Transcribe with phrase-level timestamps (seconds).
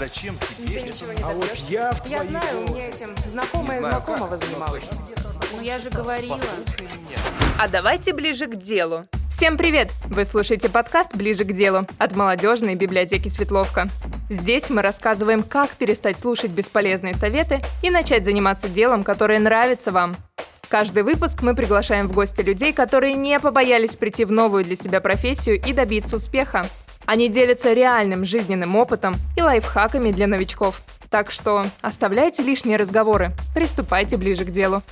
[0.00, 3.80] зачем Ты тебе ничего не А вот я в Я знаю, у меня этим знакомая
[3.80, 4.90] знаю, знакомого как, но занималась.
[5.52, 6.40] Ну я же говорила.
[7.58, 9.06] А давайте ближе к делу.
[9.30, 9.90] Всем привет!
[10.06, 13.88] Вы слушаете подкаст «Ближе к делу» от молодежной библиотеки Светловка.
[14.30, 20.14] Здесь мы рассказываем, как перестать слушать бесполезные советы и начать заниматься делом, которое нравится вам.
[20.70, 25.00] Каждый выпуск мы приглашаем в гости людей, которые не побоялись прийти в новую для себя
[25.00, 26.64] профессию и добиться успеха.
[27.10, 30.80] Они делятся реальным жизненным опытом и лайфхаками для новичков.
[31.08, 34.84] Так что оставляйте лишние разговоры, приступайте ближе к делу.